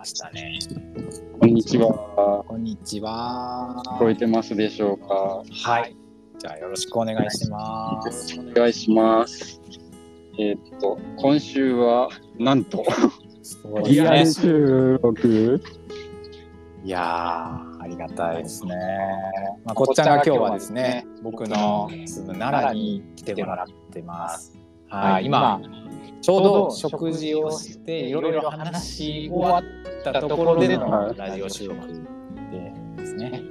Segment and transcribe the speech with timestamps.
[0.00, 0.58] ましたね。
[1.38, 2.42] こんにちは。
[2.48, 3.82] こんにちは。
[3.84, 5.42] 聞こえてますでしょうか？
[5.68, 5.94] はい。
[6.38, 8.28] じゃあよろしくお願いしまよろす。
[8.28, 9.60] しくお願いします。
[10.38, 12.08] えーっと、今週は、
[12.38, 12.82] なんと、
[13.84, 14.32] リアル。
[14.32, 15.62] 収録。
[16.82, 18.74] いやー、ありがたいですね。
[19.66, 24.58] まあ、こっちゃんが今日はですね、僕の住む奈良に来てもらってます。
[24.88, 25.60] はい、今、
[26.22, 29.62] ちょうど食事をして、いろいろ話し終わっ
[30.02, 31.86] たところでのラジオ収録
[32.50, 33.42] でですね。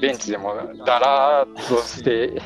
[0.00, 0.54] ベンチでも
[0.86, 2.40] だらーっとして、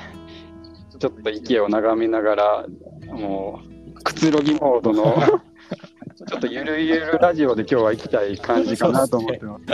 [0.99, 2.67] ちょっと息を眺めながら、
[3.07, 3.61] も
[3.95, 5.17] う、くつろぎモードの、
[6.29, 9.65] ちょっとゆるゆるラジオで今日は行きたい感じかなと思ってます。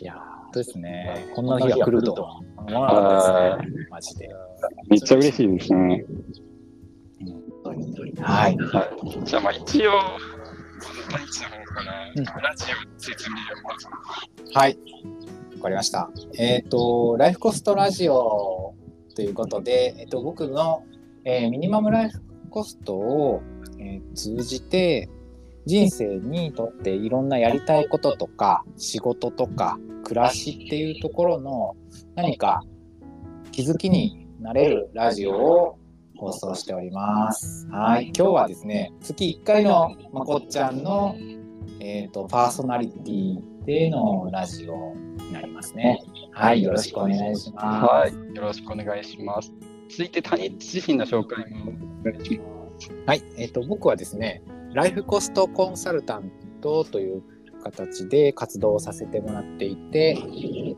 [0.00, 1.26] いやー、ですね。
[1.34, 3.86] こんな日が来るとは思わなかったですね。
[3.90, 4.28] マジで。
[4.88, 6.04] めっちゃ嬉しいですね。
[8.20, 8.56] はい。
[8.56, 9.92] はい、じゃあまあ一応、
[10.80, 13.86] この大地の方からうんラジオ説明をまず
[14.54, 14.78] はい。
[15.56, 16.10] わかりました。
[16.38, 18.74] えっ、と、ライフコストラジオ
[19.14, 20.84] ということで、えっ、と、僕の、
[21.24, 23.42] えーミニマムライフコストを、
[23.78, 25.08] えー通じて、
[25.64, 31.74] 人生にとっていろんなやりたいこととか、仕事とか、暮らしっていうところの
[32.14, 32.62] 何か
[33.50, 35.78] 気づきになれるラジオを
[36.16, 37.66] 放送しております。
[37.70, 38.06] はい。
[38.06, 41.14] 今日はですね、月1回のまこっちゃんの、
[41.80, 46.02] えっ、と、パーソナリティでのラジオになりますね。
[46.32, 46.62] はい。
[46.62, 47.86] よろしくお願いします。
[47.86, 49.52] はい、よろしくお願いします。
[49.90, 52.44] 続いて、谷自身の紹介もお願いしま
[52.80, 52.92] す。
[53.06, 57.22] はい、えっ、と僕はですね、ライフコストコンサルタントという
[57.62, 60.18] 形で活動をさせてもらっていて、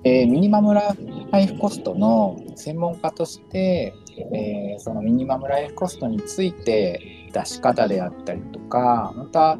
[0.05, 0.95] えーミニマムラ
[1.39, 3.95] イフコストの専門家として、
[4.33, 9.59] えーそのミニマムライフコストについて出し方であったりとか、また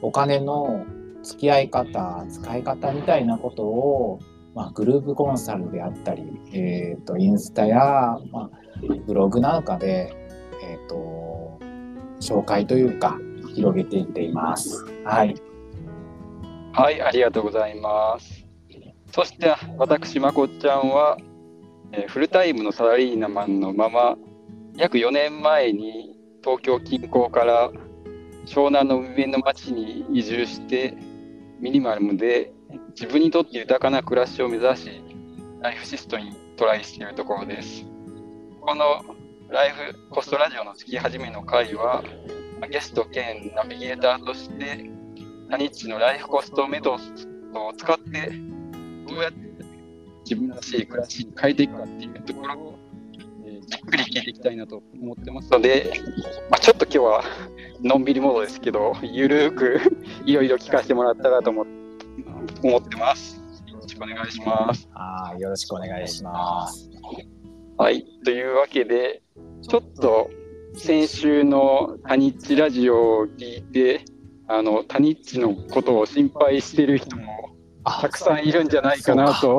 [0.00, 0.86] お金の
[1.22, 4.20] 付き合い方、使い方みたいなことを、
[4.54, 6.22] まあ、グループコンサルであったり、
[6.52, 8.50] えー、とインスタや、まあ、
[9.06, 10.14] ブログなんかで、
[10.62, 11.58] えー、と
[12.20, 13.18] 紹介というか
[13.54, 14.84] 広げていっています。
[15.04, 15.34] はい。
[16.72, 18.46] はい、ありがとうございます。
[19.12, 21.16] そして、私、まこちゃんは、
[21.92, 24.16] えーフルタイムのサラリーマンのまま、
[24.76, 27.70] 約4年前に東京近郊から
[28.46, 30.96] 湘南の海辺の町に移住して、
[31.60, 32.52] ミニマムで
[32.90, 35.02] 自分にとって豊かな暮らしを目指し、
[35.60, 37.84] ライフシストにトライしているところです。
[38.60, 39.02] この
[39.48, 42.04] ライフコストラジオの月始めの回は、
[42.60, 44.88] まゲスト兼ナビゲーターとして、
[45.50, 48.30] タニッチのライフコストメソッドを使って、
[49.08, 49.50] どうやって
[50.30, 52.78] 自分らしい暮らしに変えていくかっていうところを、
[53.44, 55.92] えーじっくり聞いていきたいなと思ってますので、
[56.50, 57.24] まあ、ちょっと今日は
[57.82, 59.80] のんびりモードですけど、ゆるーく
[60.24, 61.66] いろいろ聞かせてもらったらと思
[62.62, 63.42] 思ってます。
[63.66, 64.88] よろしくお願いします。
[64.92, 65.40] はい。
[65.40, 66.90] よろしくお願いします。
[67.76, 69.22] はい、というわけで、
[69.62, 70.30] ちょっと
[70.74, 74.04] 先週のタニッチラジオを聞いて、
[74.46, 77.59] あのタニッチのことを心配してる人もあ
[78.00, 79.56] たくさんいるんじゃないかなと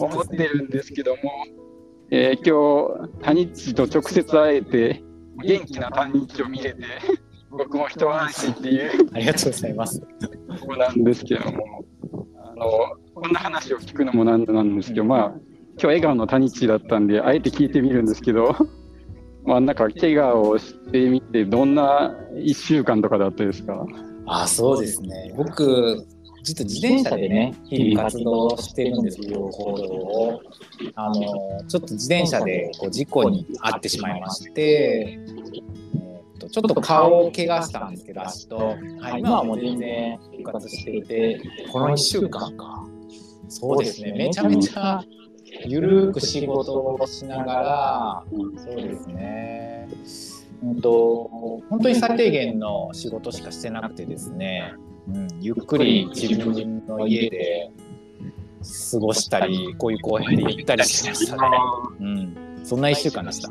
[0.00, 1.18] 思ってるんですけども、
[2.10, 5.02] えー今日、タニッチと直接会えて、
[5.44, 6.82] 元気なタニッチを見れて、
[7.50, 10.00] 僕も一安心っていうありがとうございます。
[10.00, 10.06] と
[10.66, 11.84] ころなんですけども、
[12.36, 12.68] あの
[13.14, 18.54] こんな話を聞くのもなんなんですけど、まあ、今日笑顔のタニッチだったんで、あえて聞いてみるんですけど、
[19.44, 23.84] まあ、なんか怪我をしてみて、どんな1週間とかだったですか？
[24.26, 25.34] あ、そうですね。
[25.36, 26.06] 僕、
[26.44, 30.42] 実は自転車でね、日々活動してるんですけど、行動を。
[30.94, 31.14] あの、
[31.66, 35.18] ちょっと自転車でこう事故に遭ってしまいまして、
[36.50, 38.56] ちょっと顔を怪我したんですけど、足と。
[39.00, 41.40] はい、今はもう全然復活していて、
[41.72, 42.86] この1週間か。
[43.48, 45.02] そうですね、めちゃめちゃ
[45.66, 48.24] ゆるく仕事をしながら、
[48.58, 49.88] そうですね。
[50.62, 54.74] うんと本当に最低限の仕事しかしてなくてですね、
[55.08, 57.70] うん、ゆっくり自分の家で
[58.90, 61.58] 過ごしたり、こういう公園で行ったりしましたね。
[62.00, 63.50] うん、そんな一週間でした。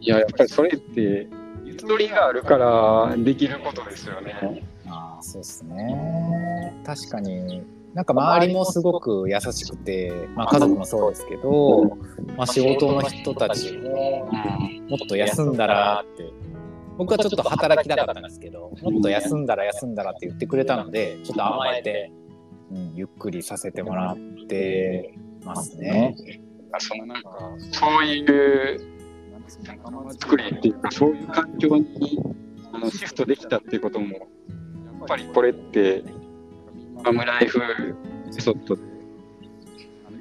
[0.00, 1.28] いや、やっぱりそれって、
[1.64, 4.62] ゆとりがあるからできることですよね。
[4.86, 6.74] ああ、そうですね。
[6.84, 7.62] 確かに、
[7.94, 11.96] なんか周りもすごく優しくて、まあ家族もそうですけど、
[12.36, 14.28] まあ仕事の人たちも、
[14.88, 16.30] もっと休んだらって、
[16.98, 22.10] 僕はちょっと働きたかったんですけど、もっと休んだら休んだらって言ってくれたので、ちょっと甘えて、
[22.72, 25.14] うん、ゆっくりさせてもらって
[25.44, 26.16] ますね。
[26.80, 27.30] そのなんか、
[27.72, 28.80] そういう、
[30.20, 32.20] 作りっていうか、そういう環境に
[32.72, 34.24] あのシフトできたっていうことも、や
[35.04, 36.02] っぱりこれって
[37.04, 38.82] マムライフメソッドで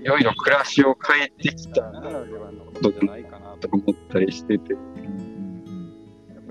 [0.01, 4.75] いろいろ暮らしを変えてきたならではのことじゃないかなと思ったりしてて、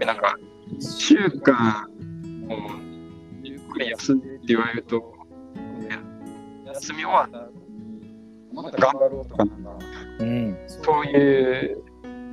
[0.04, 0.36] なんか
[0.68, 1.88] 1週間
[2.48, 2.56] も
[3.42, 5.14] ゆっくり休んでって言われると、
[6.74, 7.48] 休み終わった。
[8.52, 9.78] また頑張ろうとかなんか、
[10.20, 11.82] うん、そういう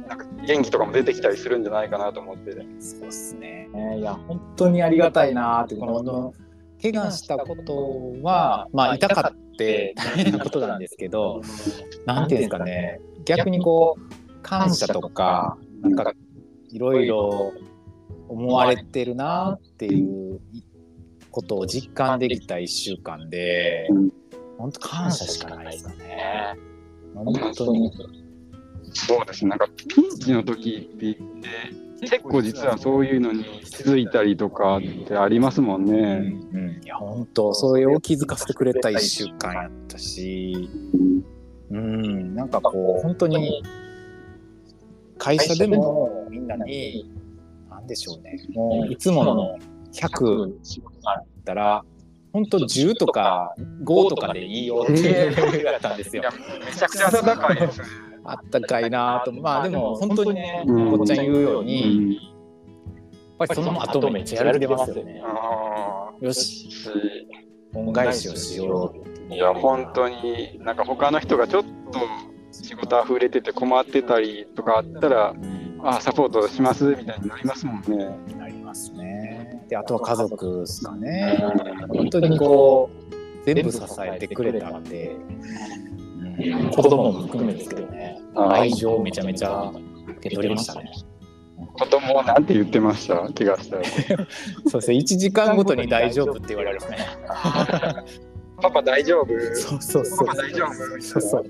[0.08, 2.52] なんか元気とかも出てきたりするんじゃないかなと思って。
[2.80, 3.70] そうっすね。
[3.98, 6.34] いや、本当にありがたいなって、この、
[6.82, 11.42] 怪我したことは、まあ、痛かって大変なことなんですけど、
[12.06, 16.14] なんていうんですかね、逆にこう、感謝とか、なんか、
[16.74, 17.54] いろいろ
[18.28, 20.40] 思われてるなっていう
[21.30, 23.88] ことを実感できた1週間で、
[24.58, 26.56] 本当感謝しかないですかね。
[27.14, 27.92] 本当に。
[28.96, 31.16] そうですね、なんかピンチの時って言っ
[32.02, 35.94] て、結構実はそういうのに気づいたりとかってありますもんね。
[36.52, 40.70] うんうん、いや本当それを気づかせてくれた1週間やったし、
[41.70, 43.64] うん、なんかこう本当に
[45.24, 47.10] 会社でもみんなに
[47.70, 49.58] 何でしょうねもういつもの
[49.94, 50.54] 100
[51.06, 51.86] あったら
[52.34, 53.56] 本当10とか
[53.86, 55.02] 5とかでいいよって
[55.54, 56.24] 言われたんですよ。
[56.66, 57.86] めちゃくちゃ高いですね。
[58.26, 62.24] あったかいなとまあでも本当にねこっちゃん言うように、やっ
[63.38, 65.22] ぱりその後めっちゃやられてますよね。
[66.20, 66.70] よし
[67.76, 68.94] 恩返しをしよ
[69.30, 72.00] ういや本当になんか他の人がちょっと
[72.54, 75.34] 仕事溢れてて困ってたりとかあったら、
[75.84, 78.18] あサポートしますみたいになりますもんね。
[78.38, 79.66] なりますね。
[79.68, 81.44] であとは家族ですかね。
[81.90, 85.16] 本当にこう全部支えてくれたんで。
[86.76, 89.72] 子供も含めですけどね、愛情めちゃめちゃ
[90.08, 90.92] 受け取りましたね。
[91.74, 93.16] 子供はなんて言ってました？
[93.34, 93.84] 怪我したら。
[94.68, 96.98] そうですね、1時間ごとに大丈夫って言われますね。
[98.62, 99.28] パパ大丈夫？
[99.56, 100.28] そうそうそう。
[100.28, 101.02] パパ大丈夫？
[101.02, 101.46] そうそう。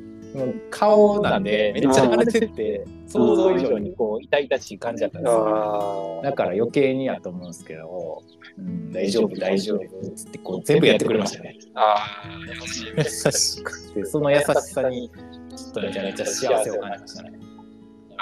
[0.69, 6.21] 顔なんでめっちゃ腫れてて想像以上にこう痛々しい感じだったんですよ。
[6.23, 8.23] だから余計にやと思うんですけど、
[8.57, 9.77] うん、大丈夫大丈夫。
[9.77, 11.57] ってこう全部やってくれましたね。
[11.75, 14.43] ああ優しい優しくてその優し
[14.73, 15.09] さに
[15.55, 17.39] ちょっとめちゃめちゃ幸せを感じましたね。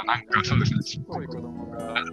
[0.06, 0.84] なんかそうですね。
[0.84, 2.06] ちっこい子供がなん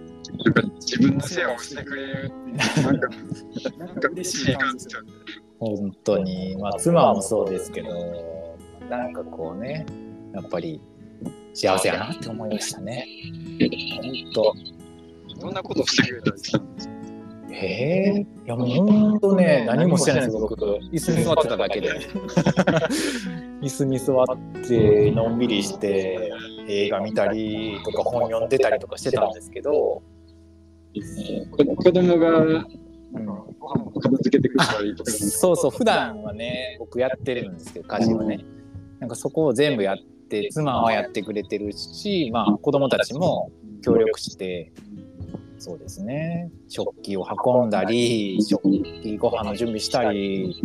[0.53, 3.09] か自分の世話をしてくれるってなんか
[3.77, 4.87] なんか嬉しい感じ
[5.59, 6.55] 本当に。
[6.57, 8.48] まあ妻もそうですけど
[8.89, 9.85] なんかこうね
[10.33, 10.81] やっぱり
[11.53, 13.05] 幸せやなって思いましたね。
[14.01, 14.53] 本当。
[15.41, 16.63] どんなことしてくれたんですか？
[17.51, 20.55] えー、いやもう本当ね、何もしてないです、僕。
[20.55, 21.89] 椅子に座ってただけで。
[23.61, 24.27] 椅子に座っ
[24.67, 26.31] て、のんびりして、
[26.67, 30.01] 映画見たりとか本読んでたりとかしてたんですけど、
[31.77, 32.65] 子供が、うん、
[33.99, 38.45] 片付けてくれたりとかそうそう、普段はね、僕やってるんですけど、家事はね。
[38.99, 39.97] なんかそこを全部やっ
[40.29, 43.51] て妻はやってくれてるし、まあ、子供たちも
[43.81, 44.71] 協力して
[45.59, 46.49] そうですね。
[46.69, 50.55] 食器を運んだり食器ご飯の準備したり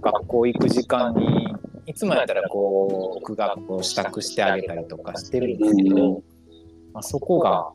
[0.00, 1.54] 学校行く時間に
[1.86, 6.22] いつもやったらこう僕がこう支度してあげたりとかしてるんですけど、
[6.94, 7.70] まあ、そこが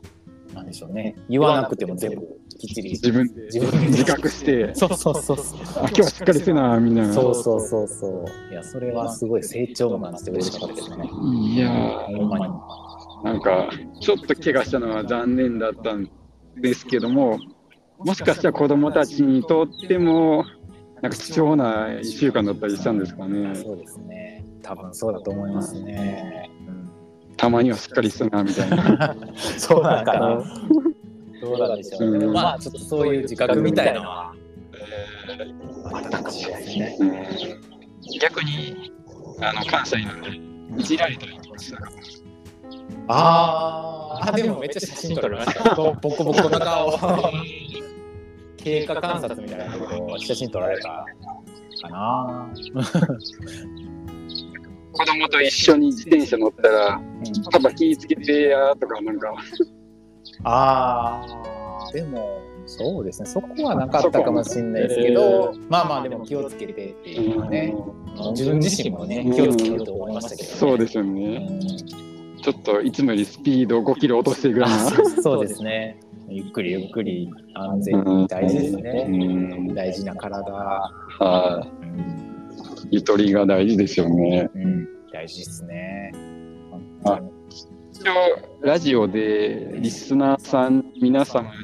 [0.56, 1.14] なんでしょうね。
[1.28, 2.16] 言わなくても全部
[2.58, 2.90] きっちり。
[2.90, 3.42] 自分で。
[3.42, 4.74] 自分で自覚して。
[4.74, 5.58] そうそうそうそう。
[5.78, 7.12] 今日はしっかりせなみんな。
[7.12, 8.52] そうそうそうそう。
[8.52, 11.68] いやそれはすごい成長なんて嬉しかったですねいや
[12.06, 12.54] ほんまに。
[13.24, 13.70] なんか
[14.00, 16.08] ちょっと怪我したのは残念だったん
[16.60, 17.38] ですけども
[17.98, 20.44] もしかしたら子供たちにとっても
[21.02, 23.54] なんか貴重な1週間だったりしたんですかね。
[23.54, 24.44] そうですね。
[24.62, 26.50] 多分そうだと思いますね、
[27.36, 29.14] たまにはしっかりすなみたいな
[29.58, 30.42] そうなんかな
[31.40, 32.26] どうなんでしょうね。
[32.26, 34.34] まあ、ちょっとそういう自覚みたいなのは、
[35.92, 37.56] あったかもしれないですね。
[38.20, 38.92] 逆に、
[39.40, 41.90] あの、関西なんで、いじられたりとかしたか
[43.08, 45.74] ああ、でもめっちゃ写真撮られました。
[45.76, 46.98] ボコボコの顔。
[48.56, 51.06] 経過観察みたいなことを写真撮られた
[51.82, 52.48] かな。
[54.96, 59.34] 子供と一緒に自転車乗ったら、うん、パパ気ぃつけてやとか、なんか。
[60.44, 61.22] あ
[61.88, 67.74] あ、でも、そうですね、そこはなかったかもしれないですけど、まあまあ、でも気をつけてっていうのはね、
[68.30, 71.60] 自分自身もね、気をつけようと思いましたけど、ね、そうですよね。
[72.42, 74.70] ちょっといつもよりスピード5キロ落としてぐらい
[75.20, 75.98] そうですね。
[76.28, 79.08] ゆっくりゆっくり安全に大事ですね。
[79.74, 80.52] 大事な体。
[80.52, 81.85] はい。
[82.90, 84.48] ゆとりが大事ですよね。
[84.54, 86.12] うん、大事ですね。
[86.70, 87.30] 本当に。
[87.92, 88.12] 一応、
[88.60, 91.56] ラジオでリスナーさん、皆様に、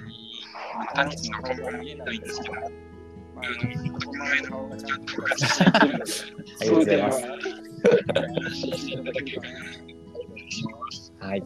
[1.31, 4.69] の顔が見えないんですけど、ありがとう
[6.79, 7.23] ございます。
[11.21, 11.43] はい。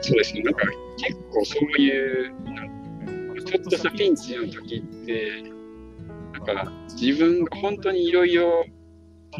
[0.00, 0.66] そうですね、なんか
[0.98, 2.34] 結構そういう、
[3.52, 5.42] ちょっとしたピンチの時って、
[6.32, 8.64] なんか自分が本当にいろいろ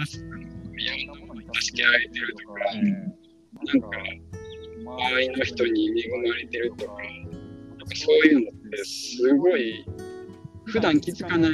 [0.07, 2.61] 助いろんなものに助けられてるとか、
[3.65, 3.89] なんか
[4.85, 9.87] 周りの人に恵まれてるとか、なんかそういうのってすごい
[10.67, 11.51] 普段気づかない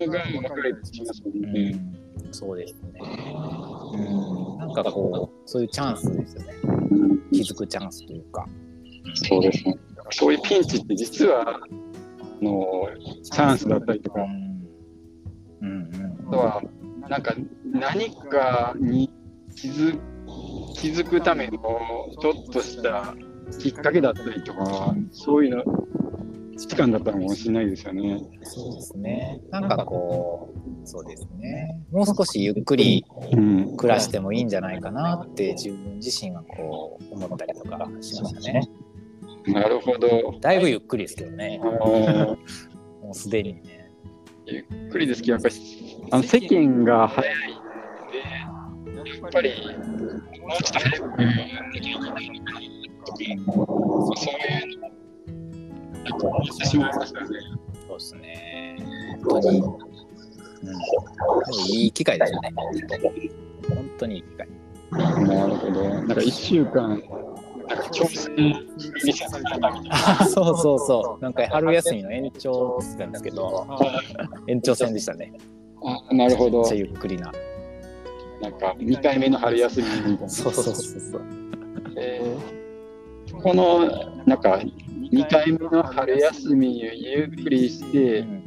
[0.00, 1.70] のが分かれてきますもんうね。
[1.70, 1.96] ん、
[2.30, 3.00] そうですね。
[3.00, 6.54] うん、なんかこう、そういうチャンスですよね。
[7.32, 8.46] 気づくチャンスというか。
[9.14, 9.78] そうですね。
[10.10, 11.60] そういうピンチって実はあ
[12.42, 12.88] の
[13.22, 15.68] チャンスだったりとか、うん。
[15.68, 16.62] うんあとは
[17.08, 19.10] なんか何かに
[19.54, 19.98] 気づ
[20.74, 21.58] 気づくための
[22.20, 23.14] ちょっとした
[23.58, 25.64] きっかけだったりとか、そういうの
[26.56, 28.20] 時間だったのかもしれないですよね。
[28.42, 29.40] そうですね。
[29.50, 30.52] なんかこ
[30.84, 31.80] う、そうですね。
[31.92, 38.68] もう少しゆっくりうん、暮らしてもいいんじゃないかなって自分自身がこう思ったりとかしましたね。
[39.48, 40.38] なるほど。
[40.40, 42.36] だいぶゆっくりですけどねも
[43.10, 43.90] うすでにね。
[44.46, 45.54] ゆっくりですけど、やっぱり
[46.12, 47.38] あの世間が早いん
[48.12, 49.50] で、やっぱり
[50.40, 51.16] もうちょっと早く
[51.72, 52.68] できなきゃいけない
[53.40, 53.72] のかなと
[54.10, 54.88] か、そういうの、
[56.04, 57.26] なんか思ってしまいましたね。
[57.88, 58.76] そうですね。
[59.28, 59.60] 本当に。
[59.60, 59.70] うん。
[61.74, 62.52] いい機会ですよね。
[62.56, 64.48] 本当にいい機会。
[64.92, 65.88] なるほど。
[65.88, 67.02] なんか一週間、
[67.68, 68.34] なんか挑戦
[69.04, 69.88] 見せされたみたいな。
[69.92, 71.22] あそうそうそう。
[71.22, 73.66] なんか春休みの延長ってんですけど、
[74.46, 75.32] 延長戦でしたね。
[76.10, 76.74] あなるほどめっちゃ。
[76.76, 77.32] ゆっくりな。
[78.40, 80.28] なんか2回目の春休みみたいな。
[80.28, 81.22] そうそうそうそう。
[81.96, 82.56] えー
[83.42, 83.80] この
[84.24, 84.60] なんか
[85.10, 88.42] 2回目の春休みをゆっくりしうて、ん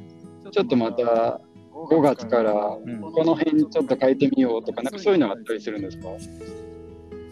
[0.52, 1.40] ちょっとまた
[1.74, 6.08] 5月からうんこの辺ちょっと変えてみようとか、なんかそういうのあったりするんですか？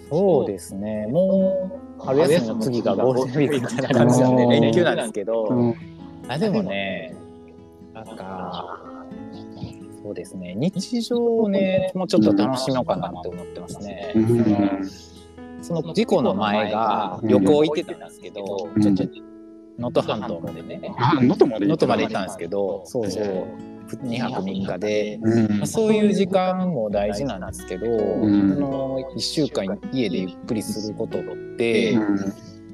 [0.10, 1.08] そうですね。
[1.08, 5.76] もう春休みの次がゴールデンウィークみたいな感じなんで、うん連休なんですけど、うん。
[6.28, 7.16] あでもね、
[7.94, 8.80] なんか、
[10.04, 14.14] そうですね、日常をね、もうちょっと楽しもうかなって思ってますね。
[15.62, 18.82] その事故の前が旅行行ってたんですけど、うん。
[18.82, 19.04] ちょっと
[19.80, 21.74] 能登半島までね、あ、能登まで行
[22.06, 23.48] ったんですけど、そうそう、
[23.96, 25.58] 2泊3日で、うん。
[25.58, 28.56] まあそういう時間も大事なんですけど、ん。
[28.56, 31.24] この1週間家でゆっくりすることっ
[31.58, 32.34] て、うん。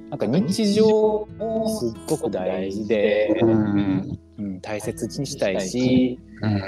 [0.09, 4.19] なんか日常もすっごく大事で、うん。
[4.37, 6.59] うん、大切にしたいし、うん。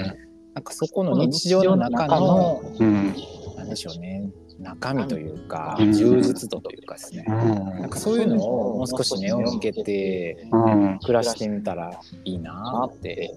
[0.54, 3.14] なんかそこの日常の中の、うん。
[3.56, 5.92] なんでしょうね、中身というか、うん。
[5.92, 10.98] 充実度というかですね、なんかそういうのをもう少し目を向けてうん。
[11.00, 13.34] 暮らしてみたらいいなって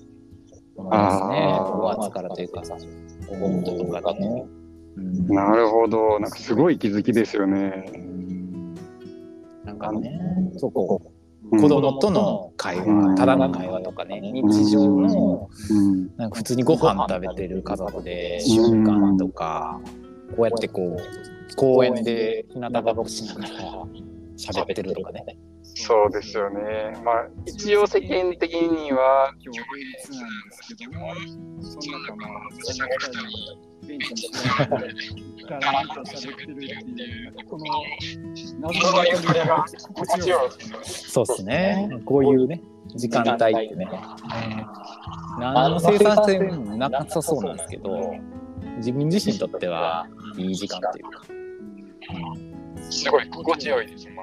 [0.80, 1.58] 思いますね。
[1.60, 4.46] あー5月からというかさ、5月とかね。
[4.98, 6.20] うんなるほど。
[6.20, 7.86] なんかすごい気づきですよね。
[7.94, 8.76] うん
[9.64, 10.20] なんかね、
[10.58, 11.20] そこ、うん
[11.62, 19.80] 子供との会話、ただの会話とかね、日常の、うんなんか普通にご飯食べてる家族で瞬間とか、
[20.36, 23.48] こうやってこう、公園で日向ぼっこしながら
[24.38, 25.40] 喋ってるとかね。
[25.76, 26.94] そうですよね。
[27.04, 31.14] まあ、一応世間的には共立なんですけども、
[31.62, 34.74] その中の私が二人、ベンチに座って、
[35.50, 37.66] だらんと喋ってるっていう、この
[38.74, 41.90] そういう会が心地よいですね。
[42.06, 42.62] こういうね、
[42.96, 43.88] 時間帯ってね、
[45.40, 48.14] 何の生産性もなさそうなんですけど、
[48.78, 50.08] 自分自身にとっては
[50.38, 51.22] いい時間というか、
[52.92, 54.19] すごい心地よいですね。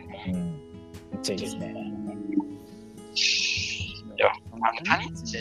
[1.17, 1.75] っちゃいいですね。
[4.17, 5.37] いや、あの、谷地、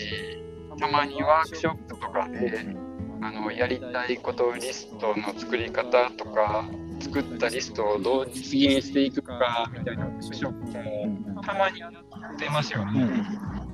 [0.77, 2.75] たまにワークショップとかで、
[3.22, 6.65] あのやりたいことリストの作り方とか
[7.00, 13.01] 作ったリストをどう実現していくかみたいなワークショップもたまにやってますよね。
[13.01, 13.65] うん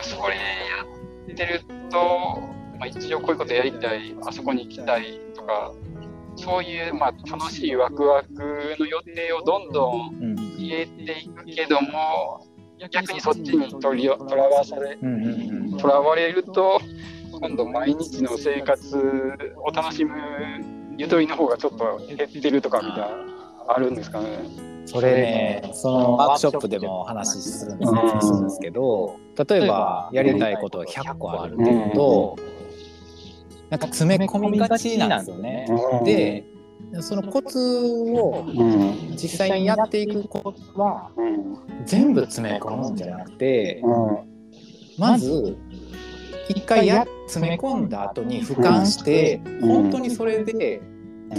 [0.00, 0.84] それや
[1.32, 2.40] ってると、
[2.78, 5.72] まあ、一応こういうことやりたいあそこに行きたいとか
[6.36, 10.36] そういう、まあ、楽しいワクワクの予定をどんどん
[10.72, 12.46] うん入れていくけども
[12.90, 14.96] 逆にそっちにとりとらわされ
[15.78, 16.80] とらわれると
[17.30, 18.96] 今度毎日の生活
[19.56, 20.14] を楽しむ
[20.96, 23.08] ゆとりの方がちょっと減ってるとかみたいな
[23.68, 24.38] あるんですかね。
[24.84, 28.20] それね、そのワークショップでも話するんですうん。
[28.20, 29.16] するんですけど、
[29.48, 31.64] 例えばやりたいことが100個あるけ
[31.94, 32.36] ど、
[33.70, 35.66] なんか詰め込みがちなんですよね。
[36.04, 36.44] で、
[37.00, 39.16] そのコツをうん。
[39.16, 41.56] 実際にやっていくコツはうん。
[41.86, 44.18] 全部詰め込むんじゃなくてうん。
[44.98, 45.56] まず
[46.48, 49.68] 一回や詰め込んだ後に俯瞰してうん。
[49.68, 50.82] 本当にそれで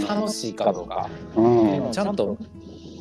[0.08, 1.08] 楽しいかどうか
[1.92, 2.36] ちゃんと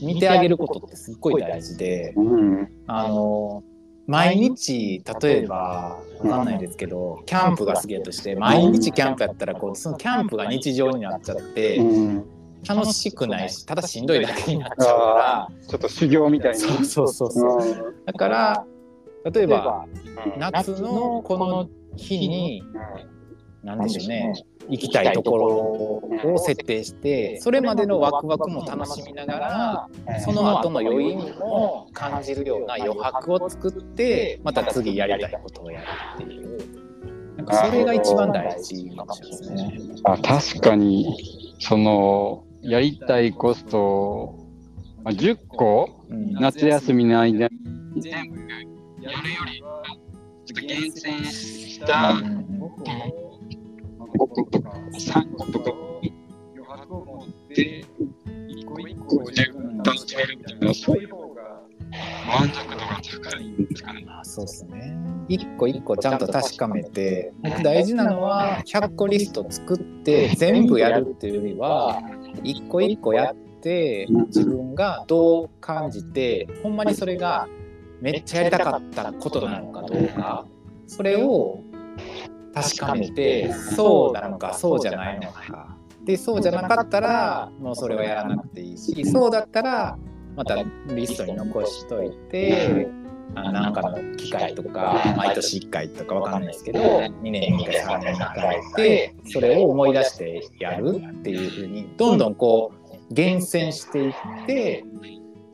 [0.01, 2.71] 見てあげることってすっごい大事でうん。
[2.87, 3.63] あの
[4.05, 12.25] 毎日例えばわかんないですけどキャンプが好きだとして毎日キャンプやったらこうそのキャンプが日常になっちゃってうん
[12.67, 16.65] 楽しくないしただしんどいだけになっちゃうかちょっと修行みたいな。
[16.65, 17.95] らそうそうそうそう。
[18.05, 18.65] だから
[19.31, 19.85] 例えば
[20.35, 20.39] うん。
[20.39, 22.63] 夏のこの日に
[23.63, 24.33] 何でしょうね
[24.69, 25.47] 行きたいところ
[26.33, 35.85] を設定してそれまでのワクワクも楽しみながらその後の余韻も感じるような余白を作ってまた次やりたいことをやる
[36.23, 36.83] っていう。
[37.35, 40.01] なんかそれが一番大事かもしれないですね。
[40.03, 44.35] あ確かに、その、やりたいコスト、
[45.03, 46.33] まあ、10個うん。
[46.33, 48.39] 夏休みの間に全部
[49.01, 49.83] やるよりは、
[50.45, 52.45] ちょっと厳選したうん。
[54.13, 55.71] 5個とか3個とか
[56.55, 57.85] 余白を持って、
[58.47, 61.22] 一個一個自分楽しめるみたいな、そういう方が
[62.27, 64.03] 満足度が高いんですかね。
[64.05, 64.97] まあそうですね。
[65.27, 72.01] 一個一個ちゃんと確かめて、僕大事なのは100個リスト作って全部やるっていうよりは、
[72.43, 77.47] 一個一個やって自分がどう感じて、ほんまにそれが
[78.01, 80.45] めっちゃやりたかったことなのかどうか、
[80.87, 81.59] それを
[82.53, 85.77] 確かめて、そうなのかそうじゃないのか。
[86.03, 89.97] で、そうじゃなかったらもうそれはやらなくていいし、そうだったら
[90.35, 92.87] またリストに残しといて、
[93.35, 102.71] あなんかの機会とか毎年1回とかわかんないですけど2年に1回3年に1回ってそれを思い出してやるっていうふうにどんどんこ
[103.09, 104.13] う厳選していっ
[104.45, 104.83] て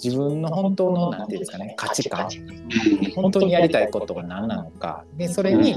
[0.03, 2.29] 自分の本当の何て言うんですかね価値観
[3.15, 5.75] 本当にやりたいことが何なのかでそれに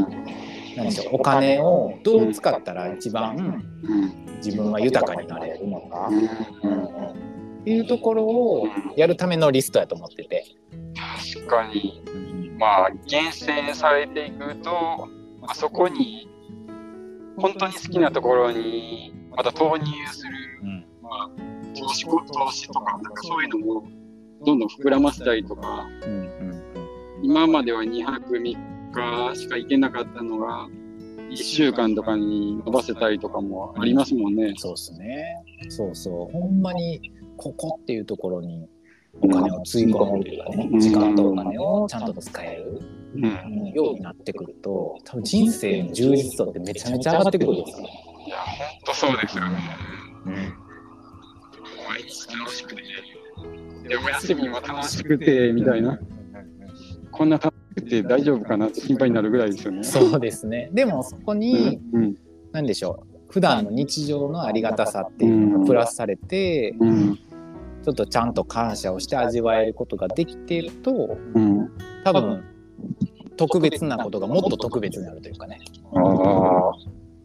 [0.76, 3.64] 何でしょうお金をどう使ったら一番
[4.44, 6.10] 自分は豊かになれるのかっ
[6.60, 7.31] て
[7.64, 10.44] いうところをやるためのリストやと思ってて。
[11.34, 12.02] 確かに、
[12.58, 15.08] まあ、厳選されていくと、
[15.42, 16.28] あそこに、
[17.36, 21.30] 本当に好きなところに、また投入する、うんまあ、
[21.74, 23.84] 投資投資とか、なんかそういうのも、
[24.44, 26.52] どんどん膨らませたりとか、うんうん
[27.22, 28.40] 今までは2泊3
[29.30, 30.68] 日しか行けなかったのが、
[31.30, 34.54] 1週間とかに伸ばせたりとかもありますもんね。
[34.56, 35.44] そうですね。
[35.68, 36.32] そうそう。
[36.32, 37.00] ほんまに
[37.42, 38.68] ここっていうところに
[39.20, 42.80] お金をつぎ込むというかね、うん時間とお金をちゃんと使える
[43.14, 43.72] うん。
[43.74, 47.86] ようになってくると、多分人生の充実度ってめちゃめちゃ上がってくるんですよ。
[48.26, 49.58] いや、本当そうですよね。
[50.26, 50.34] うん
[51.88, 52.82] 毎日楽しくて、
[53.88, 55.98] で、お休みも楽しくて、みたいな。
[57.10, 59.84] こんな楽しくて大丈夫かなって心配になるぐらいですよね。
[59.84, 60.70] そうですね。
[60.72, 62.16] でもそこに、うん。
[62.52, 63.32] 何でしょう。
[63.32, 67.18] 普段の日常のありがたさっていうのがプラスされて、うん。
[67.82, 71.70] ちょっとちゃんと感謝をして味わえることができていると、うん。
[72.04, 72.44] 多分
[73.36, 75.60] 特別なことがもっと特別になるというかね。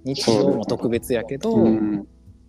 [0.03, 1.95] 日常も特別やけど、うん。
[1.97, 2.03] ま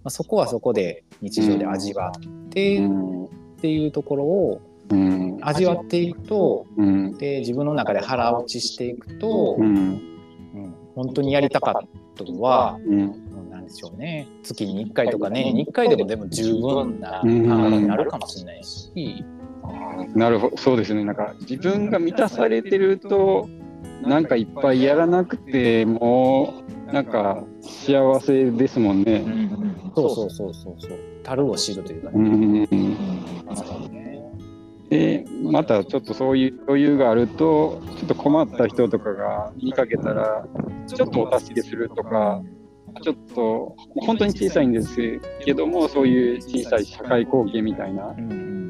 [0.05, 3.29] あ、そこはそこで日常で味わってっうん。
[3.61, 5.39] ていうところをうん。
[5.43, 7.19] 味わっていくとうん。
[7.19, 9.77] で自分の中で腹落ちしていくと、うん。
[9.77, 13.28] うん本当にやりたかったことはうん。
[13.69, 14.27] 何でしょうね。
[14.43, 19.25] 月に1回とか年に1回でもでも十分な感覚になるかもしれないし、
[20.15, 21.05] なるほど、そうですね。
[21.05, 23.49] なんか自分が満たされてると、
[24.03, 29.25] なんかいっぱいやらなくても、なんか幸せですもんね。
[29.95, 30.99] そうそうそうそうそう。
[31.23, 32.29] 樽を知るというかうね。
[32.31, 32.69] ん。
[32.71, 32.75] う
[33.53, 33.57] ん。
[33.57, 34.09] そうね
[34.89, 40.47] で、またちょっとそういう余裕があると、ちょっと困った人とかが見かけたら、
[40.87, 42.43] ちょっとお助けするとか、
[43.03, 48.15] ちょっと本当に小さいんですけども、そういう小さい社会貢献みたいな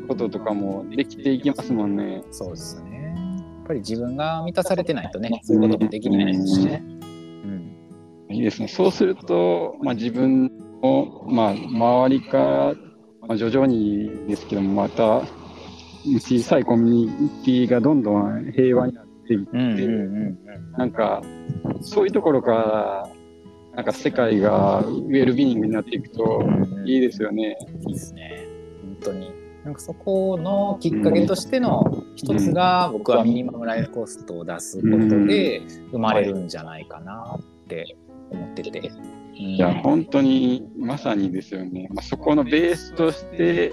[0.08, 2.22] こととかもできていきますもんね。
[2.30, 3.14] そうですね。
[3.16, 6.82] やっぱり自分が満たされてないとね、そういうこともできないですしね。
[6.84, 7.76] うん。
[8.30, 8.68] いいですね。
[8.68, 10.50] そうすると、まあ、自分
[10.82, 12.74] の、まあ、周りから、
[13.26, 15.22] まあ、徐々にですけども、また
[16.18, 20.38] 小さいコミュニティがどんどん平和になっていって、うんうんうん
[20.78, 21.22] なんか、
[21.80, 23.08] そういうところから、
[23.78, 26.88] なんか世界がウェルビーイングになっていくとうん。
[26.88, 27.56] いいですよね。
[27.86, 28.44] いいですね。
[28.82, 29.30] 本当に。
[29.64, 31.84] なんかそこのきっかけとしての
[32.16, 35.62] 一つが僕はミニマムライフコストを出すことで
[35.92, 37.96] 生まれるんじゃないかなって
[38.30, 38.90] 思ってて。
[39.34, 41.86] いや、本当にまさにですよね。
[41.94, 43.72] まあ、そこのベースとして、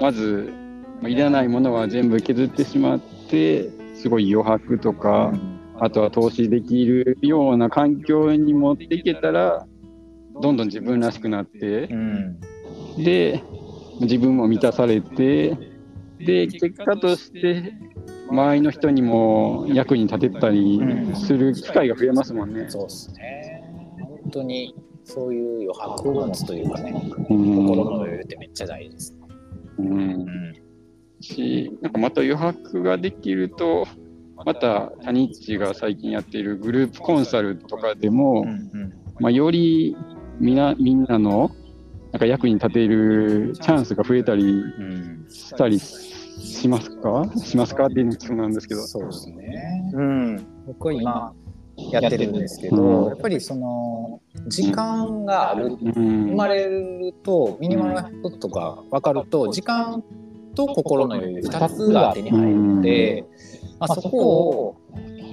[0.00, 0.54] まず、
[1.02, 5.34] まあ、いらないものは全部削ってしまって、すごい余白とか、
[5.80, 9.66] あとは投資できるような環境に持っていけたら、
[10.40, 12.40] どんどん自分らしくなって、うん、
[12.98, 13.42] で、
[14.00, 15.56] 自分も満たされて、
[16.18, 17.74] で、結果として、
[18.28, 20.80] 周りの人にも役に立てたり
[21.14, 22.62] する機会が増えますもんね。
[22.62, 23.62] うん、そうですね。
[24.22, 29.16] 本当にそういう余白を持つというかね、うん、心の余裕ってめっちゃ大事です。
[29.78, 30.54] うん、うん、
[31.20, 33.86] し、なんかまた余白ができると、
[34.44, 39.96] またタニッチが最近やっているグループコンサルとかでも、うんうん、まあ、より
[40.38, 41.50] みなみんなの
[42.12, 44.62] なんか役に立てるチャンスが増えたり
[45.28, 47.28] したりしますか？
[47.36, 48.82] しますかっていうのなんですけど。
[48.82, 49.90] そうですね。
[49.94, 50.46] うん。
[50.66, 51.32] 僕は今
[51.76, 60.04] やってるんですけど、やっぱりその時間がある、生まれるとミニマムなこととか分かると時間
[60.54, 63.24] と心の余裕2つが手に入るので、
[63.88, 64.76] まあ、そこを、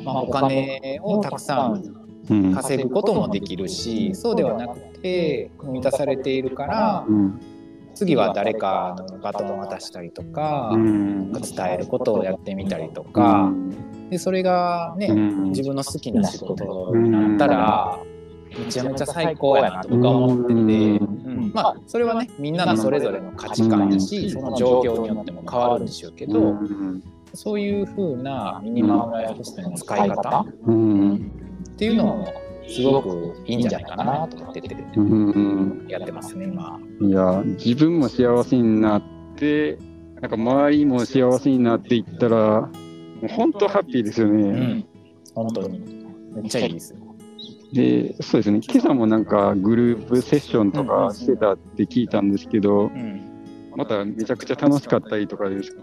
[0.04, 7.06] まあ、お金をたくさん稼ぐこともできるし、そうではなくて満たされているから、
[7.94, 11.34] 次は誰かのバトンを渡したりとか、伝
[11.74, 13.52] えることをやってみたりとか、
[14.10, 18.00] でそれがね、自分の好きな仕事になったら、
[18.58, 21.52] めちゃめちゃ最高やなと僕は思ってて、うん。
[21.54, 26.56] まあそれはねみんなのそれぞれの価値観やしその状況によっても変わるんでしょうけど、
[27.34, 30.46] そういうふうなミニマムライフスタイルの使い方、っ
[31.78, 32.34] ていうのも
[32.68, 34.76] すごくいいんじゃないかなと思ってて、
[35.88, 36.80] やってますね今。
[37.02, 39.04] いや自分も幸せになっ
[39.36, 39.78] て
[40.22, 40.32] なん。
[40.32, 42.70] か周りも幸せになっていったら
[43.36, 44.44] 本当ハッピーですよね。
[44.44, 44.86] うん、
[45.34, 47.00] 本当にめっちゃいいですよ。
[47.74, 49.26] で、そうですね、今朝もなん。
[49.26, 52.32] かグループセッションとかしてたって聞いたん。
[52.32, 53.22] ですけど、うん、
[53.76, 55.82] まためちゃくちゃ楽しかったりとかですか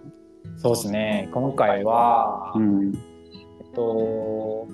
[0.57, 2.95] そうですね、今回は、うん、
[3.61, 4.67] えっと、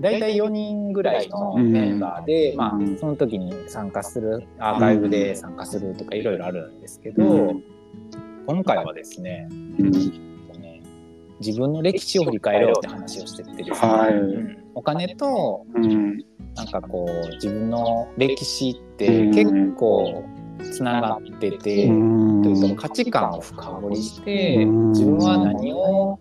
[0.00, 7.54] 大体4人ぐらいのメンバーで、うん、まあ、その時に参加する、アーカイブで参加するとかいろいろあるんですけど、
[8.46, 9.48] 今回はですね、
[11.40, 14.14] 自分の歴史を振り返ろうって話をしててですね、はい、
[14.74, 15.66] お金と、
[16.56, 20.24] なんかこう自分の歴史って結構
[20.58, 26.18] つながってて、というか価値観を深掘りして自分は何を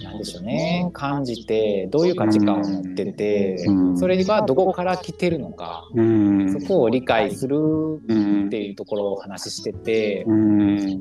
[0.00, 3.58] なんでしょうね感じてどういう価値観を持ってて
[3.96, 7.56] それがどこから来てるのかそこを理解する
[8.46, 10.24] っていうところをお話ししてて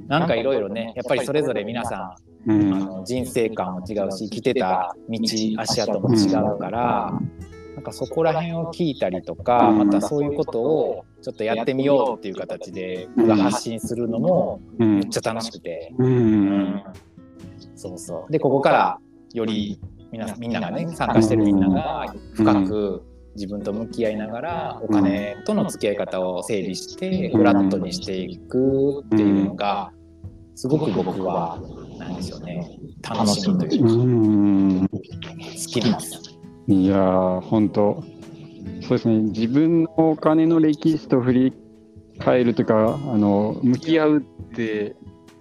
[0.07, 2.15] なんかいろいろねやっぱりそれぞれ皆さ
[2.47, 5.19] んあの人生観も違うし来てた道
[5.57, 7.13] 足跡も違うから
[7.75, 15.93] なんかそこら辺を聞いたりとかまたそういうことをちょっとやってみようっていう形で僕が発信するのもめっちゃ楽しくて。
[15.97, 16.83] うん。
[17.75, 18.31] そうそう。
[18.31, 18.99] で、ここから
[19.33, 19.79] より
[20.11, 23.03] 皆みんながね、参加してるみんなが深く
[23.35, 29.91] 自分と向き合いながら、お金との付き合い方を整理して、フラットにしていくっていうのが、
[30.55, 31.59] すごく僕は、
[31.97, 36.30] なんでしょうね、楽しみというか、好きです。
[36.67, 38.03] いやー、本当。
[38.81, 41.53] そうですね、自分のお金の歴史と振り
[42.19, 44.21] 返るとか、あの向き合うっ
[44.53, 44.95] て、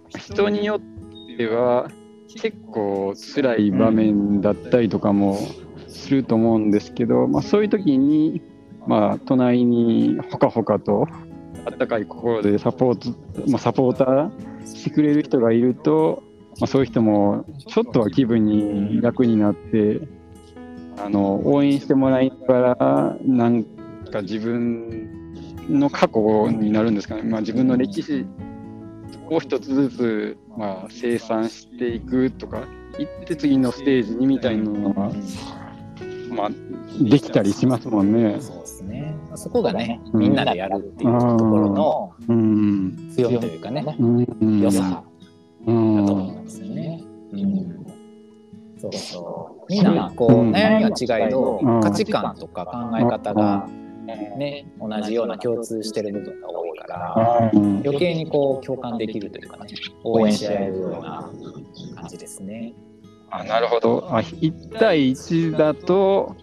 [0.09, 1.91] 人によっては、
[2.37, 5.39] 結構辛い場面だったりとかも
[5.89, 8.41] すると思うんですけど、まあ、そういう時に、
[8.87, 11.07] まあ、隣にほかほかと
[11.67, 16.23] あったかい心でサポート、まあ、サポーターしてくれる人がいると、
[16.61, 20.01] まあ、そういう人もちょっとは気分に楽になって
[21.05, 23.65] あの応援してもらいながらなん
[24.11, 25.35] か自分
[25.69, 28.27] の過去になるんですかね、まあ、自分の歴史
[29.29, 32.65] を一つずつ、まあ、生産していくとか
[32.99, 35.11] 行って次のステージにみたいなのが、
[36.31, 36.51] まあ、
[37.01, 38.37] できたりしますもんね。
[38.41, 39.15] そうですね。
[39.37, 42.13] そこがね、みんなでやるっていうところの
[43.15, 43.85] 強みというかね、
[44.61, 45.03] 良さだ
[45.65, 47.03] と思うんですよね。
[47.33, 47.80] うん
[48.81, 49.73] そうそう。
[49.73, 49.85] みん。
[49.85, 53.69] なこう悩みは違いど価値観とか考え方が
[54.37, 59.66] ね、同じような共通してる部分が多いから、余計にこう共感できるというかね、
[60.03, 61.31] 応援し合えるような
[61.95, 62.73] 感じですね。
[63.31, 64.09] あなるほど。
[64.11, 64.23] あ。
[64.23, 66.35] 1対1だと、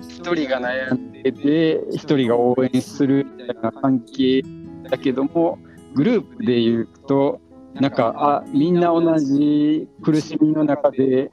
[0.00, 4.42] 1人が悩んでて、1人が応援するみたいな関係
[4.88, 5.58] だけども、
[5.94, 7.40] グループでいうと、
[7.74, 11.30] なんかあみんな同じ苦しみの中で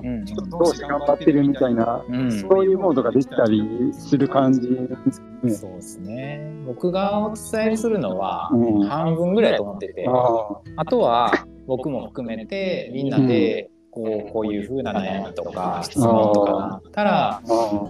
[0.49, 2.31] どうして頑張ってるみたいな、うん。
[2.31, 5.51] そういうモードができたりする感じですね。
[5.51, 6.53] そうですね。
[6.65, 8.87] 僕がお伝えするのはうん。
[8.87, 11.31] 半分ぐらいと思ってて、ああとは
[11.67, 17.41] 僕も含めてみんなでこうこういう風な悩みとか質問とかがあったら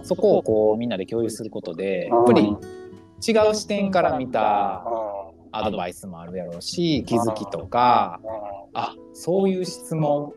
[0.02, 4.82] そこをこうみんなで共有することであやっぱり違う視点から見たあ
[5.52, 8.20] アドバイスもあるやろうし気づきとか。
[8.72, 10.32] あそういう質問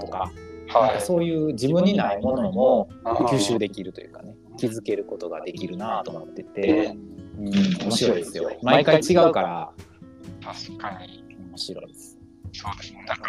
[0.00, 0.32] とか
[0.68, 6.96] なんはかそういう自分にないものもい吸収できるというかね気づけることができるなと思ってて、
[7.38, 8.50] うん、面白いですよ。
[8.62, 9.72] 毎回違うから。
[10.42, 11.24] 確かに。
[11.50, 12.18] 面白いです。
[12.52, 13.04] そうですね。
[13.06, 13.24] なんか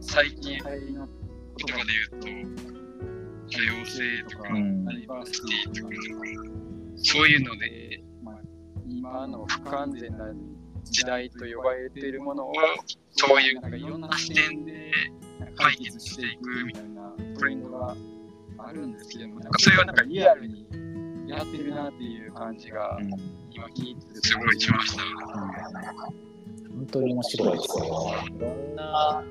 [0.00, 2.64] 最近の言葉で言うと
[3.50, 4.84] 多様性とか、うん。
[4.84, 5.32] ダイバーシ
[5.64, 5.94] ティとか
[6.96, 8.13] そういうので、まあ、
[8.88, 10.26] 今の不完全な
[10.84, 12.52] 時代と呼ばれているものを
[13.12, 14.90] そういうなんかいろんな視点で
[15.56, 17.96] 解決していくみたいなトレンドが
[18.58, 20.66] あるんですけどもなんかそれはなんかリアルに
[21.26, 25.02] やってるなっていう感じがうん今聞いててすごいしました。
[26.74, 28.12] 本当に面白いですよ。
[28.36, 29.22] いろんな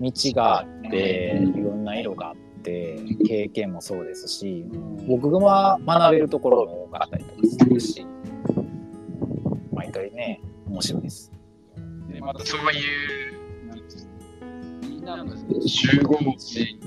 [0.00, 4.64] 道があって、いろんな色があって、経験もそうですし、
[5.06, 8.04] 僕が学べるところも多かったりとかするし、
[9.96, 11.32] 毎回ね、面白いです。
[12.08, 13.36] でまたそういう
[14.82, 15.34] みんなの
[15.66, 16.78] 集合地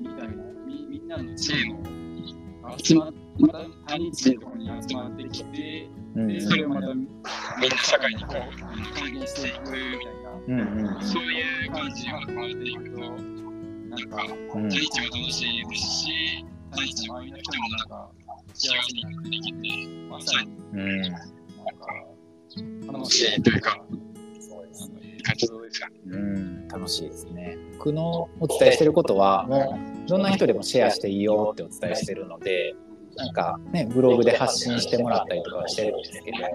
[0.00, 0.34] みたいな
[0.66, 7.08] みみんなの知恵の集ままた他地のところに集まってきてうんでそれをまたみん
[7.70, 9.78] な社会にこう還元していくみたい
[10.48, 18.10] うんうんなそういう感じが変わっていくとなんかうん他日も楽しいですし他日の人もなんか
[18.54, 21.28] 幸せになっていけてまさにうんなんか
[22.86, 23.82] 楽しいというか
[24.40, 25.18] そうですね。
[25.22, 25.94] 活動ですよね。
[26.06, 27.58] うん、楽しいですね。
[27.78, 32.74] 僕のお伝えしてることは、もう、どんな人でもシェアしていいよってお伝えしてるので、
[33.16, 36.52] なんかね、ブログで発信してもらったりとかはしてるんですけど、やっ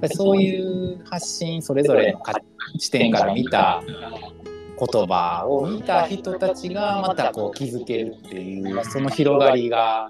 [0.00, 2.34] ぱりそういう発信、それぞれのか
[2.78, 10.08] 視点から見た言葉を見た人たちがまたこう気づけるっていう、その広がりが、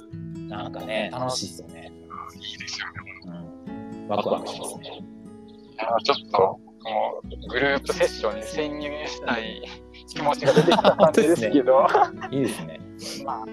[0.49, 1.93] なんかね、楽しいですよね。
[2.35, 3.04] いいですよね。
[4.05, 5.05] うん、ワクワクしますね。
[5.75, 6.39] いやちょっと
[6.85, 9.63] もうグループセッションに潜入したい
[10.09, 11.87] 気持ちが出てきた感じですけど、
[12.31, 12.81] いいですね。
[13.25, 13.45] まあ、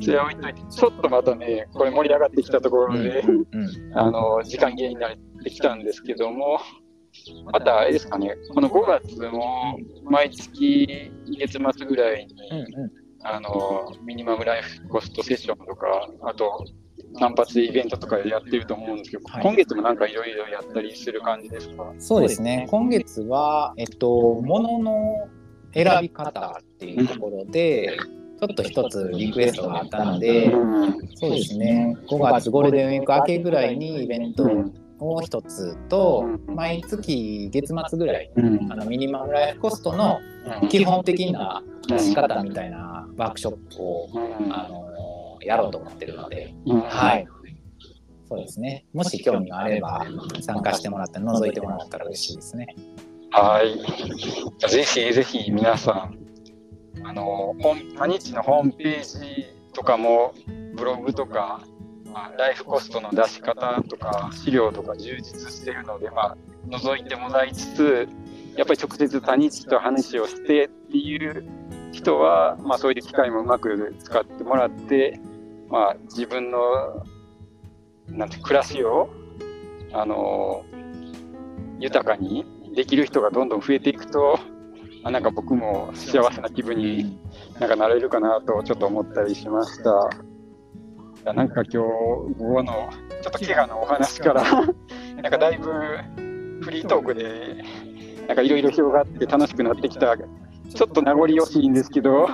[0.00, 6.60] それは置いといて、ちょっとまたね、これ盛り上がってきたところで、うん、あの時間切れになってきたんですけども、
[7.50, 12.90] またあれですかね、この5月も毎月月末ぐらいに、うん、うん。
[13.20, 16.64] あのミニマムライフコストセッションとか、あと
[17.18, 19.42] 単発イベントとかでやってると思うんですけど、はい。
[19.42, 21.92] 今月もなんかいろいろやったりする感じですか？
[21.98, 22.66] そうですね。
[22.70, 25.28] 今月は、えっと、ものの
[25.74, 27.96] 選び方っていうところで、
[28.40, 30.50] ちょっと一つリクエストがあったので、
[31.16, 31.96] そうですね。
[32.08, 34.48] 5月ゴールデンウィーク明けぐらいにイベント
[35.00, 40.20] を一つと、毎月月末ぐらいに、あのミニマムライフコストの
[40.68, 44.08] 基本的な出し方みたいなワークショップを、
[44.50, 44.86] あの
[45.48, 47.26] やろうと思ってるので、はい。
[48.28, 48.84] そうですね。
[48.92, 50.06] もし興味があれば
[50.42, 52.76] 参加してもらって覗いてもらったら嬉しいですね。
[53.30, 53.78] はい。
[54.70, 56.18] ぜひぜひ皆さん、
[57.04, 60.34] あの、ホームタニチのホームページとかも、
[60.76, 61.62] ブログとか、
[62.12, 66.36] まあ、ライフコストの出し方とか、資料とか充実しているので、まあ、
[66.68, 68.08] 覗いてもらいつつ、
[68.56, 71.44] やっぱり直接タニチと話をしてっていう
[71.92, 75.20] 人は、まあ、そういう機会もうまく使ってもらって、
[75.68, 76.58] まあ、自分の、
[78.08, 79.10] なんて、暮らしを、
[79.92, 80.64] あの、
[81.78, 84.38] 豊かにできる人がどんどん増えていくと、
[85.04, 87.18] あなんか僕も幸せな気分に
[87.60, 91.32] なんかなれるかなとちょっと思ったりしました。
[91.32, 92.90] なんか今日午後の
[93.22, 95.70] ちょっと怪我のお話からなんかだいぶ
[96.62, 97.62] フリートークで
[98.26, 100.16] なんかいろいろ広がって楽しくなってきた。
[100.16, 102.28] ちょっと名残惜しいんですけど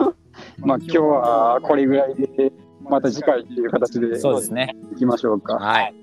[0.59, 2.53] まあ今日はこれぐらいで
[2.89, 4.75] また次回っていう形でそうですね。
[4.93, 5.55] いきましょうか。
[5.55, 5.95] はい。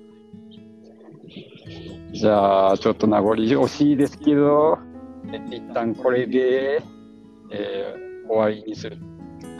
[2.12, 4.78] じゃあ、ちょっと名残惜しいですけど、
[5.32, 6.82] え一旦これで、
[7.50, 8.96] えー終わりにする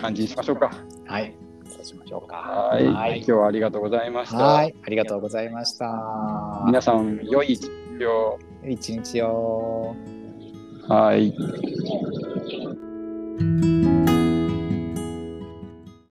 [0.00, 0.70] 感じにしましょうか。
[1.06, 1.34] はい。
[1.68, 2.36] そうしましょうか。
[2.36, 2.86] はい。
[2.86, 4.38] はい今日はありがとうございました。
[4.38, 4.74] はい。
[4.82, 6.62] ありがとうございました。
[6.66, 8.38] 皆さん、良い一日を。
[8.66, 9.94] 一日を。
[10.88, 11.34] はい。